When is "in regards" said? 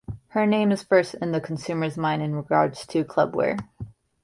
2.23-2.87